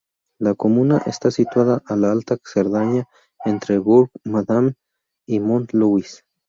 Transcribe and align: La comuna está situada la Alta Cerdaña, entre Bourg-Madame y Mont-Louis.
La 0.39 0.55
comuna 0.55 0.97
está 1.05 1.29
situada 1.29 1.83
la 1.95 2.11
Alta 2.11 2.35
Cerdaña, 2.43 3.07
entre 3.45 3.77
Bourg-Madame 3.77 4.73
y 5.27 5.39
Mont-Louis. 5.39 6.23